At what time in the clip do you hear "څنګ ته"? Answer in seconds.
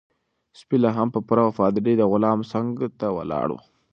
2.51-3.07